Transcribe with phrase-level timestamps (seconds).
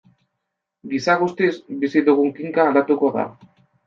[0.93, 1.49] Gisa guztiz,
[1.83, 3.27] bizi dugun kinka aldatuko da.